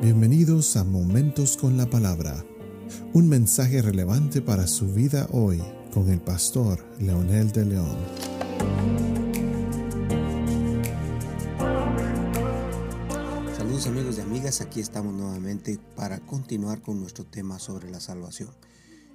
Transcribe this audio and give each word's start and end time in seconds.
Bienvenidos 0.00 0.76
a 0.76 0.84
Momentos 0.84 1.56
con 1.56 1.76
la 1.76 1.90
Palabra, 1.90 2.44
un 3.14 3.28
mensaje 3.28 3.82
relevante 3.82 4.40
para 4.40 4.68
su 4.68 4.86
vida 4.94 5.26
hoy 5.32 5.60
con 5.92 6.08
el 6.08 6.20
pastor 6.20 6.86
Leonel 7.00 7.50
de 7.50 7.64
León. 7.64 7.98
Saludos 13.56 13.88
amigos 13.88 14.18
y 14.18 14.20
amigas, 14.20 14.60
aquí 14.60 14.78
estamos 14.78 15.12
nuevamente 15.14 15.80
para 15.96 16.20
continuar 16.20 16.80
con 16.80 17.00
nuestro 17.00 17.24
tema 17.24 17.58
sobre 17.58 17.90
la 17.90 17.98
salvación. 17.98 18.50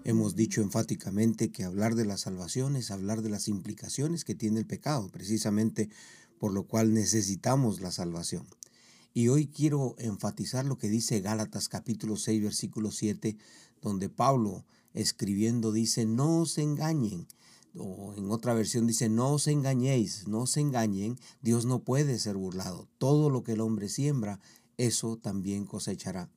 Hemos 0.03 0.35
dicho 0.35 0.61
enfáticamente 0.61 1.49
que 1.49 1.63
hablar 1.63 1.95
de 1.95 2.03
la 2.03 2.17
salvación 2.17 2.75
es 2.75 2.91
hablar 2.91 3.21
de 3.21 3.29
las 3.29 3.47
implicaciones 3.47 4.25
que 4.25 4.35
tiene 4.35 4.59
el 4.59 4.65
pecado, 4.65 5.07
precisamente 5.07 5.87
por 6.39 6.51
lo 6.51 6.63
cual 6.63 6.93
necesitamos 6.93 7.79
la 7.79 7.91
salvación. 7.91 8.45
Y 9.15 9.27
hoy 9.27 9.45
quiero 9.45 9.95
enfatizar 9.99 10.65
lo 10.65 10.79
que 10.79 10.89
dice 10.89 11.21
Gálatas 11.21 11.69
capítulo 11.69 12.17
6 12.17 12.41
versículo 12.41 12.89
7, 12.89 13.37
donde 13.79 14.09
Pablo 14.09 14.65
escribiendo 14.95 15.71
dice, 15.71 16.07
no 16.07 16.39
os 16.39 16.57
engañen. 16.57 17.27
O 17.77 18.15
en 18.17 18.31
otra 18.31 18.55
versión 18.55 18.87
dice, 18.87 19.09
no 19.09 19.33
os 19.33 19.47
engañéis, 19.47 20.27
no 20.27 20.41
os 20.41 20.57
engañen, 20.57 21.19
Dios 21.43 21.65
no 21.65 21.83
puede 21.83 22.17
ser 22.17 22.37
burlado. 22.37 22.87
Todo 22.97 23.29
lo 23.29 23.43
que 23.43 23.51
el 23.51 23.61
hombre 23.61 23.87
siembra, 23.87 24.39
eso 24.77 25.17
también 25.17 25.65
cosechará. 25.65 26.31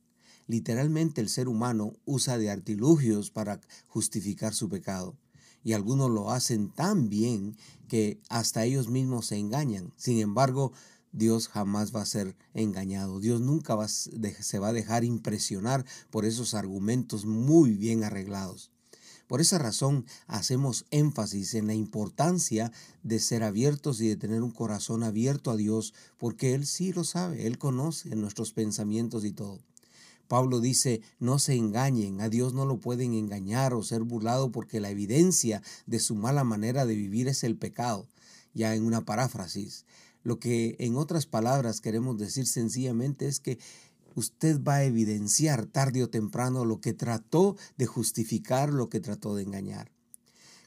Literalmente 0.45 1.19
el 1.19 1.29
ser 1.29 1.47
humano 1.47 1.93
usa 2.05 2.37
de 2.37 2.51
artilugios 2.51 3.31
para 3.31 3.59
justificar 3.87 4.53
su 4.53 4.69
pecado. 4.69 5.17
Y 5.63 5.73
algunos 5.73 6.11
lo 6.11 6.29
hacen 6.29 6.69
tan 6.69 7.09
bien 7.09 7.57
que 7.87 8.21
hasta 8.29 8.63
ellos 8.63 8.87
mismos 8.87 9.25
se 9.25 9.37
engañan. 9.37 9.91
Sin 9.97 10.19
embargo, 10.19 10.71
Dios 11.11 11.47
jamás 11.47 11.95
va 11.95 12.01
a 12.01 12.05
ser 12.05 12.35
engañado. 12.53 13.19
Dios 13.19 13.41
nunca 13.41 13.75
se 13.87 14.59
va 14.59 14.69
a 14.69 14.73
dejar 14.73 15.03
impresionar 15.03 15.85
por 16.09 16.25
esos 16.25 16.53
argumentos 16.53 17.25
muy 17.25 17.73
bien 17.73 18.03
arreglados. 18.03 18.71
Por 19.27 19.41
esa 19.41 19.57
razón 19.57 20.05
hacemos 20.25 20.85
énfasis 20.89 21.53
en 21.53 21.67
la 21.67 21.73
importancia 21.73 22.71
de 23.03 23.19
ser 23.19 23.43
abiertos 23.43 23.99
y 23.99 24.07
de 24.07 24.15
tener 24.15 24.41
un 24.41 24.51
corazón 24.51 25.03
abierto 25.03 25.51
a 25.51 25.57
Dios, 25.57 25.93
porque 26.17 26.53
Él 26.53 26.65
sí 26.65 26.93
lo 26.93 27.03
sabe, 27.03 27.45
Él 27.45 27.57
conoce 27.57 28.15
nuestros 28.15 28.53
pensamientos 28.53 29.25
y 29.25 29.33
todo. 29.33 29.59
Pablo 30.27 30.59
dice, 30.59 31.01
no 31.19 31.39
se 31.39 31.55
engañen, 31.55 32.21
a 32.21 32.29
Dios 32.29 32.53
no 32.53 32.65
lo 32.65 32.79
pueden 32.79 33.13
engañar 33.13 33.73
o 33.73 33.83
ser 33.83 34.03
burlado 34.03 34.51
porque 34.51 34.79
la 34.79 34.89
evidencia 34.89 35.61
de 35.85 35.99
su 35.99 36.15
mala 36.15 36.43
manera 36.43 36.85
de 36.85 36.95
vivir 36.95 37.27
es 37.27 37.43
el 37.43 37.57
pecado. 37.57 38.07
Ya 38.53 38.75
en 38.75 38.85
una 38.85 39.05
paráfrasis, 39.05 39.85
lo 40.27 40.39
que 40.39 40.75
en 40.79 40.97
otras 40.97 41.25
palabras 41.25 41.79
queremos 41.79 42.17
decir 42.17 42.47
sencillamente 42.47 43.29
es 43.29 43.39
que 43.39 43.59
usted 44.13 44.61
va 44.61 44.75
a 44.75 44.83
evidenciar 44.83 45.67
tarde 45.67 46.03
o 46.03 46.09
temprano 46.09 46.65
lo 46.65 46.81
que 46.81 46.91
trató 46.91 47.55
de 47.77 47.85
justificar, 47.85 48.73
lo 48.73 48.89
que 48.89 48.99
trató 48.99 49.35
de 49.35 49.43
engañar. 49.43 49.89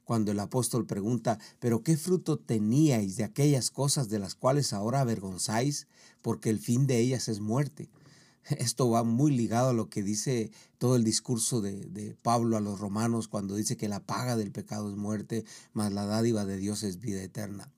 Cuando 0.07 0.33
el 0.33 0.41
apóstol 0.41 0.87
pregunta, 0.87 1.39
pero 1.59 1.83
¿qué 1.83 1.99
fruto 1.99 2.39
teníais 2.39 3.17
de 3.17 3.25
aquellas 3.25 3.71
cosas 3.71 4.09
de 4.09 4.19
las 4.19 4.35
cuales 4.35 4.73
ahora 4.73 5.03
avergonzáis? 5.03 5.89
Porque 6.23 6.49
el 6.49 6.59
fin 6.59 6.87
de 6.87 6.97
ellas 6.97 7.29
es 7.29 7.41
muerte. 7.41 7.91
Esto 8.45 8.89
va 8.89 9.05
muy 9.05 9.31
ligado 9.31 9.69
a 9.69 9.75
lo 9.75 9.91
que 9.91 10.03
dice 10.03 10.53
todo 10.79 10.97
el 10.97 11.05
discurso 11.05 11.61
de, 11.61 11.85
de, 11.85 12.15
Pablo 12.23 12.57
a 12.57 12.61
los 12.61 12.81
romanos 12.81 13.29
cuando 13.29 13.57
dice 13.57 13.77
que 13.77 13.89
la 13.91 14.01
paga 14.01 14.39
del 14.39 14.53
pecado 14.53 14.89
es 14.89 14.97
muerte, 14.97 15.45
mas 15.75 15.93
la 15.93 16.07
dádiva 16.07 16.47
de 16.47 16.57
Dios 16.57 16.83
es 16.83 16.99
vida 16.99 17.23
eterna. 17.23 17.71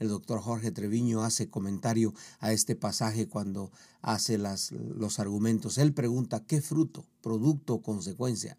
El 0.00 0.08
doctor 0.08 0.40
Jorge 0.40 0.72
Treviño 0.72 1.22
hace 1.22 1.50
comentario 1.50 2.14
a 2.40 2.52
este 2.52 2.74
pasaje 2.74 3.28
cuando 3.28 3.70
hace 4.00 4.38
los 4.38 5.20
argumentos. 5.20 5.76
Él 5.76 5.92
pregunta 5.92 6.42
qué 6.44 6.62
fruto, 6.62 7.04
producto 7.20 7.74
o 7.74 7.82
consecuencia. 7.82 8.58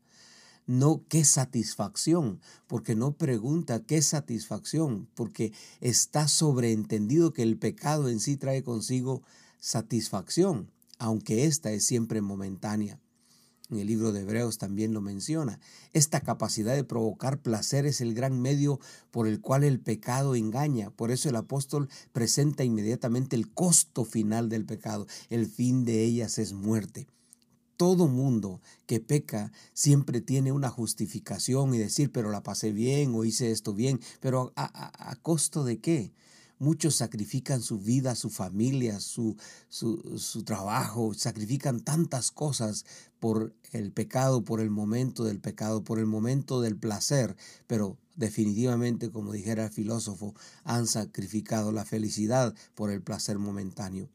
No 0.67 1.03
qué 1.09 1.25
satisfacción, 1.25 2.39
porque 2.67 2.95
no 2.95 3.13
pregunta 3.13 3.83
qué 3.83 4.03
satisfacción, 4.03 5.09
porque 5.15 5.51
está 5.81 6.27
sobreentendido 6.27 7.33
que 7.33 7.41
el 7.41 7.57
pecado 7.57 8.07
en 8.07 8.19
sí 8.19 8.37
trae 8.37 8.63
consigo 8.63 9.23
satisfacción, 9.59 10.69
aunque 10.99 11.45
ésta 11.45 11.71
es 11.71 11.83
siempre 11.83 12.21
momentánea 12.21 12.99
en 13.71 13.79
el 13.79 13.87
libro 13.87 14.11
de 14.11 14.21
Hebreos 14.21 14.57
también 14.57 14.93
lo 14.93 15.01
menciona. 15.01 15.59
Esta 15.93 16.21
capacidad 16.21 16.75
de 16.75 16.83
provocar 16.83 17.41
placer 17.41 17.85
es 17.85 18.01
el 18.01 18.13
gran 18.13 18.41
medio 18.41 18.79
por 19.11 19.27
el 19.27 19.41
cual 19.41 19.63
el 19.63 19.79
pecado 19.79 20.35
engaña. 20.35 20.91
Por 20.91 21.11
eso 21.11 21.29
el 21.29 21.35
apóstol 21.35 21.89
presenta 22.11 22.63
inmediatamente 22.63 23.35
el 23.35 23.51
costo 23.51 24.05
final 24.05 24.49
del 24.49 24.65
pecado. 24.65 25.07
El 25.29 25.47
fin 25.47 25.85
de 25.85 26.03
ellas 26.03 26.37
es 26.37 26.53
muerte. 26.53 27.07
Todo 27.81 28.07
mundo 28.07 28.61
que 28.85 28.99
peca 28.99 29.51
siempre 29.73 30.21
tiene 30.21 30.51
una 30.51 30.69
justificación 30.69 31.73
y 31.73 31.79
decir, 31.79 32.11
pero 32.11 32.29
la 32.29 32.43
pasé 32.43 32.71
bien 32.71 33.15
o 33.15 33.25
hice 33.25 33.49
esto 33.49 33.73
bien, 33.73 33.99
pero 34.19 34.53
¿a, 34.55 35.15
costo 35.23 35.63
de 35.63 35.79
qué? 35.79 36.13
Muchos 36.59 36.93
sacrifican 36.97 37.59
su 37.59 37.79
vida, 37.79 38.13
su 38.13 38.29
familia, 38.29 38.99
su, 38.99 39.35
su, 39.67 40.19
su, 40.19 40.43
trabajo, 40.43 41.15
sacrifican 41.15 41.79
tantas 41.79 42.29
cosas 42.29 42.85
por 43.21 43.53
el 43.71 43.91
pecado, 43.91 44.43
por 44.43 44.59
el 44.61 44.71
momento 44.71 45.23
del 45.23 45.39
pecado, 45.39 45.83
por 45.83 45.99
el 45.99 46.07
momento 46.07 46.59
del 46.59 46.75
placer, 46.75 47.37
pero 47.67 47.99
definitivamente, 48.15 49.11
como 49.11 49.31
dijera 49.31 49.65
el 49.65 49.71
filósofo, 49.71 50.33
han 50.63 50.87
sacrificado 50.87 51.71
la 51.71 51.85
felicidad 51.85 52.55
por 52.73 52.89
el 52.89 53.03
placer 53.03 53.37
momentáneo. 53.37 54.09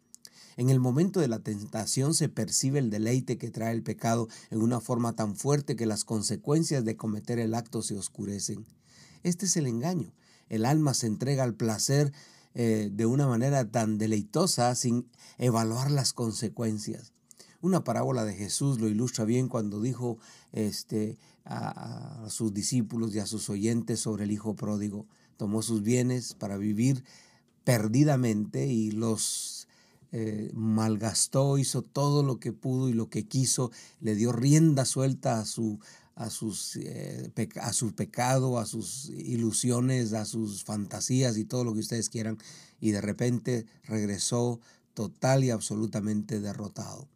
En 0.57 0.71
el 0.71 0.81
momento 0.81 1.21
de 1.21 1.29
la 1.29 1.39
tentación 1.39 2.15
se 2.15 2.29
percibe 2.29 2.81
el 2.81 2.91
deleite 2.91 3.39
que 3.39 3.53
trae 3.53 3.73
el 3.73 3.85
pecado 3.85 4.27
en 4.51 4.61
una 4.61 4.81
forma 4.81 5.13
tan 5.15 5.37
fuerte 5.37 5.77
que 5.77 5.87
las 5.87 6.03
consecuencias 6.05 6.85
de 6.85 6.97
cometer 6.97 7.39
el 7.39 7.55
acto 7.55 7.83
se 7.83 7.97
oscurecen. 7.97 8.67
Este 9.23 9.47
es 9.47 9.57
el 9.57 9.69
engaño. 9.69 10.13
El 10.49 10.65
alma 10.65 10.95
se 10.95 11.07
entrega 11.07 11.45
al 11.45 11.55
placer 11.55 12.13
eh, 12.55 12.91
de 12.93 13.07
una 13.07 13.29
manera 13.29 13.71
tan 13.71 13.99
deleitosa 13.99 14.75
sin 14.75 15.07
evaluar 15.39 15.93
las 15.93 16.13
consecuencias. 16.13 17.13
Una 17.61 17.85
parábola 17.85 18.25
de 18.25 18.35
Jesús 18.35 18.81
lo 18.81 18.89
ilustra 18.89 19.25
bien 19.25 19.49
cuando 19.49 19.81
dijo 19.81 20.19
este, 20.53 21.17
a, 21.45 22.27
sus 22.29 22.53
discípulos 22.53 23.15
y 23.15 23.19
a 23.19 23.27
sus 23.27 23.49
oyentes 23.49 24.01
sobre 24.01 24.25
el 24.25 24.33
Hijo 24.33 24.55
pródigo. 24.55 25.07
Tomó 25.37 25.63
sus 25.63 25.83
bienes 25.83 26.35
para 26.35 26.57
vivir 26.57 27.05
perdidamente 27.65 28.67
y 28.67 28.91
los 28.91 29.69
eh, 30.13 30.51
malgastó, 30.55 31.59
hizo 31.59 31.83
todo 31.83 32.23
lo 32.23 32.39
que 32.39 32.53
pudo 32.53 32.89
y 32.89 32.93
lo 32.93 33.11
que 33.11 33.27
quiso, 33.27 33.71
le 34.01 34.15
dio 34.15 34.33
rienda 34.33 34.85
suelta 34.85 35.41
a 35.41 35.45
su, 35.45 35.81
a, 36.15 36.31
sus, 36.31 36.77
eh, 36.77 37.31
a 37.61 37.73
su 37.73 37.95
pecado, 37.95 38.59
a 38.59 38.67
sus 38.67 39.11
ilusiones, 39.11 40.13
a 40.13 40.25
sus 40.25 40.65
fantasías 40.65 41.37
y 41.37 41.45
todo 41.45 41.65
lo 41.65 41.75
que 41.75 41.81
ustedes 41.81 42.09
quieran, 42.09 42.39
y 42.81 42.93
de 42.93 43.01
repente 43.01 43.67
regresó 43.85 44.61
total 44.95 45.45
y 45.45 45.51
absolutamente 45.51 46.41
derrotado. 46.41 47.09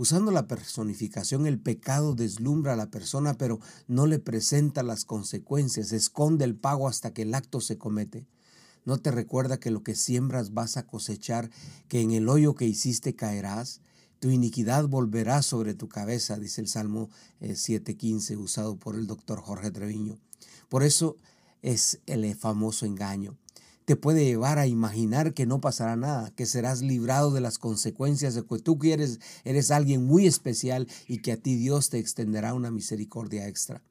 Usando 0.00 0.30
la 0.30 0.46
personificación, 0.46 1.46
el 1.46 1.60
pecado 1.60 2.14
deslumbra 2.14 2.72
a 2.72 2.76
la 2.76 2.90
persona, 2.90 3.34
pero 3.34 3.60
no 3.86 4.06
le 4.06 4.18
presenta 4.18 4.82
las 4.82 5.04
consecuencias, 5.04 5.92
esconde 5.92 6.46
el 6.46 6.56
pago 6.56 6.88
hasta 6.88 7.12
que 7.12 7.20
el 7.20 7.34
acto 7.34 7.60
se 7.60 7.76
comete. 7.76 8.26
¿No 8.86 8.96
te 8.96 9.10
recuerda 9.10 9.60
que 9.60 9.70
lo 9.70 9.82
que 9.82 9.94
siembras 9.94 10.54
vas 10.54 10.78
a 10.78 10.86
cosechar, 10.86 11.50
que 11.86 12.00
en 12.00 12.12
el 12.12 12.30
hoyo 12.30 12.54
que 12.54 12.64
hiciste 12.64 13.14
caerás? 13.14 13.82
Tu 14.20 14.30
iniquidad 14.30 14.88
volverá 14.88 15.42
sobre 15.42 15.74
tu 15.74 15.86
cabeza, 15.86 16.38
dice 16.38 16.62
el 16.62 16.68
Salmo 16.68 17.10
7.15 17.42 18.30
eh, 18.30 18.36
usado 18.38 18.76
por 18.76 18.94
el 18.94 19.06
doctor 19.06 19.42
Jorge 19.42 19.70
Treviño. 19.70 20.18
Por 20.70 20.82
eso 20.82 21.18
es 21.60 22.00
el 22.06 22.34
famoso 22.36 22.86
engaño. 22.86 23.36
Te 23.90 23.96
puede 23.96 24.24
llevar 24.24 24.60
a 24.60 24.68
imaginar 24.68 25.34
que 25.34 25.46
no 25.46 25.60
pasará 25.60 25.96
nada, 25.96 26.30
que 26.36 26.46
serás 26.46 26.80
librado 26.80 27.32
de 27.32 27.40
las 27.40 27.58
consecuencias 27.58 28.36
de 28.36 28.44
que 28.44 28.60
tú 28.60 28.78
quieres, 28.78 29.18
eres 29.42 29.72
alguien 29.72 30.06
muy 30.06 30.28
especial 30.28 30.86
y 31.08 31.22
que 31.22 31.32
a 31.32 31.36
ti 31.36 31.56
Dios 31.56 31.90
te 31.90 31.98
extenderá 31.98 32.54
una 32.54 32.70
misericordia 32.70 33.48
extra. 33.48 33.82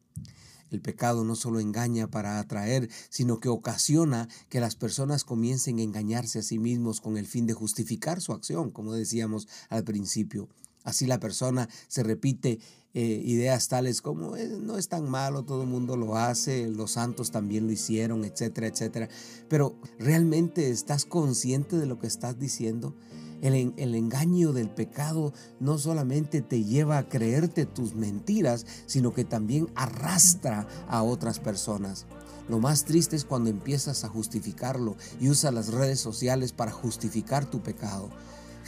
El 0.71 0.79
pecado 0.79 1.25
no 1.25 1.35
solo 1.35 1.59
engaña 1.59 2.07
para 2.07 2.39
atraer, 2.39 2.89
sino 3.09 3.41
que 3.41 3.49
ocasiona 3.49 4.29
que 4.47 4.61
las 4.61 4.77
personas 4.77 5.25
comiencen 5.25 5.79
a 5.79 5.83
engañarse 5.83 6.39
a 6.39 6.43
sí 6.43 6.59
mismos 6.59 7.01
con 7.01 7.17
el 7.17 7.27
fin 7.27 7.45
de 7.45 7.53
justificar 7.53 8.21
su 8.21 8.31
acción, 8.31 8.71
como 8.71 8.93
decíamos 8.93 9.49
al 9.67 9.83
principio. 9.83 10.47
Así 10.89 11.05
la 11.05 11.19
persona 11.19 11.69
se 11.87 12.03
repite 12.03 12.59
eh, 12.95 13.21
ideas 13.23 13.67
tales 13.67 14.01
como 14.01 14.35
eh, 14.35 14.47
no 14.59 14.75
es 14.77 14.89
tan 14.89 15.07
malo, 15.07 15.43
todo 15.43 15.61
el 15.61 15.69
mundo 15.69 15.95
lo 15.95 16.17
hace, 16.17 16.67
los 16.67 16.91
santos 16.91 17.29
también 17.29 17.67
lo 17.67 17.71
hicieron, 17.71 18.25
etcétera, 18.25 18.67
etcétera. 18.67 19.09
Pero 19.47 19.75
¿realmente 19.99 20.71
estás 20.71 21.05
consciente 21.05 21.77
de 21.77 21.85
lo 21.85 21.99
que 21.99 22.07
estás 22.07 22.39
diciendo? 22.39 22.95
El, 23.41 23.95
engaño 23.95 24.51
del 24.51 24.69
pecado 24.69 25.33
no 25.59 25.77
solamente 25.77 26.41
te 26.41 26.63
lleva 26.65 26.97
a 26.97 27.07
creerte 27.07 27.65
tus 27.65 27.93
mentiras, 27.93 28.65
sino 28.85 29.13
que 29.13 29.23
también 29.23 29.69
arrastra 29.75 30.67
a 30.89 31.03
otras 31.03 31.39
personas. 31.39 32.05
Lo 32.49 32.59
más 32.59 32.83
triste 32.83 33.15
es 33.15 33.23
cuando 33.23 33.49
empiezas 33.49 34.03
a 34.03 34.09
justificarlo 34.09 34.97
y 35.21 35.29
usas 35.29 35.53
las 35.53 35.67
redes 35.71 35.99
sociales 35.99 36.51
para 36.51 36.71
justificar 36.71 37.45
tu 37.45 37.61
pecado. 37.61 38.09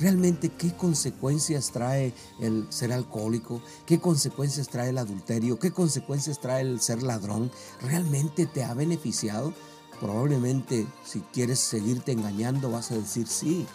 Realmente 0.02 0.50
qué 0.50 0.76
consecuencias 0.76 1.72
trae 1.72 2.14
el 2.40 2.66
ser 2.70 2.92
alcohólico, 2.92 3.62
qué 3.86 4.00
consecuencias 4.00 4.68
trae 4.68 4.90
el 4.90 4.98
adulterio, 4.98 5.60
qué 5.60 5.72
consecuencias 5.72 6.42
trae 6.42 6.62
el 6.62 6.82
ser 6.82 7.04
ladrón, 7.04 7.52
realmente 7.82 8.48
te 8.48 8.64
ha 8.64 8.74
beneficiado. 8.74 9.54
Probablemente 10.00 10.88
si 11.06 11.20
quieres 11.32 11.60
seguirte 11.60 12.12
engañando 12.12 12.72
vas 12.72 12.92
a 12.92 12.96
decir 12.96 13.28
sí, 13.28 13.68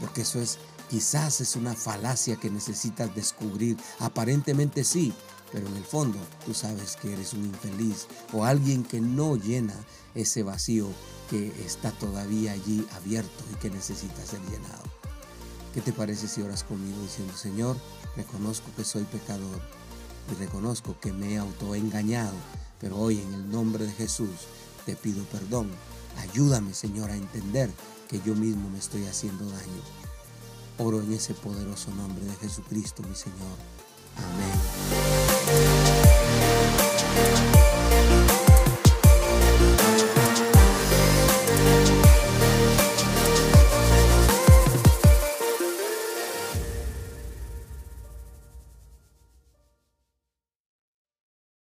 porque 0.00 0.22
eso 0.22 0.40
es 0.40 0.58
quizás 0.90 1.40
es 1.40 1.54
una 1.56 1.74
falacia 1.74 2.36
que 2.36 2.50
necesitas 2.50 3.14
descubrir. 3.14 3.76
Aparentemente 4.00 4.82
sí, 4.82 5.14
pero 5.52 5.68
en 5.68 5.76
el 5.76 5.84
fondo 5.84 6.18
tú 6.44 6.52
sabes 6.52 6.96
que 6.96 7.12
eres 7.12 7.32
un 7.32 7.44
infeliz 7.44 8.08
o 8.32 8.44
alguien 8.44 8.82
que 8.82 9.00
no 9.00 9.36
llena 9.36 9.74
ese 10.14 10.42
vacío 10.42 10.88
que 11.30 11.48
está 11.64 11.92
todavía 11.92 12.52
allí 12.52 12.84
abierto 12.96 13.44
y 13.52 13.54
que 13.56 13.70
necesita 13.70 14.26
ser 14.26 14.40
llenado. 14.50 14.91
¿Qué 15.74 15.80
te 15.80 15.92
parece 15.92 16.28
si 16.28 16.42
oras 16.42 16.64
conmigo 16.64 17.00
diciendo, 17.02 17.34
Señor, 17.34 17.76
reconozco 18.14 18.66
que 18.76 18.84
soy 18.84 19.04
pecador 19.04 19.60
y 20.30 20.34
reconozco 20.34 20.96
que 21.00 21.12
me 21.12 21.32
he 21.32 21.38
autoengañado, 21.38 22.34
pero 22.78 22.98
hoy 22.98 23.20
en 23.20 23.32
el 23.32 23.50
nombre 23.50 23.86
de 23.86 23.92
Jesús 23.92 24.28
te 24.84 24.96
pido 24.96 25.24
perdón. 25.24 25.70
Ayúdame, 26.18 26.74
Señor, 26.74 27.10
a 27.10 27.16
entender 27.16 27.70
que 28.08 28.20
yo 28.20 28.34
mismo 28.34 28.68
me 28.68 28.78
estoy 28.78 29.06
haciendo 29.06 29.46
daño. 29.46 29.82
Oro 30.76 31.00
en 31.00 31.12
ese 31.12 31.32
poderoso 31.32 31.90
nombre 31.92 32.24
de 32.24 32.36
Jesucristo, 32.36 33.02
mi 33.02 33.14
Señor. 33.14 33.56
Amén. 34.16 35.31